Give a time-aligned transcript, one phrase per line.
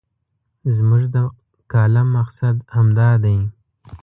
[0.75, 1.15] زموږ د
[1.71, 3.37] کالم مقصد همدا دی.